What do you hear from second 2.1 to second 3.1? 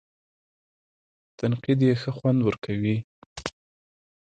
خوند ورکوي.